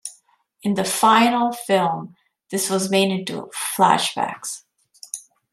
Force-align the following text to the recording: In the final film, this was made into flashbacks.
In 0.63 0.73
the 0.73 0.83
final 0.83 1.51
film, 1.51 2.15
this 2.49 2.71
was 2.71 2.89
made 2.89 3.11
into 3.11 3.51
flashbacks. 3.55 4.63